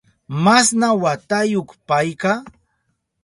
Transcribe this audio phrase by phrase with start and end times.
[0.43, 2.31] ¿Masna watayuta payka?